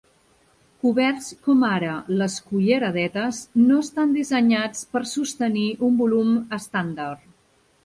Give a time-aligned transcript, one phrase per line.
[0.85, 7.25] Coberts com ara les culleradetes no estan dissenyats per sostenir un volum estàndard.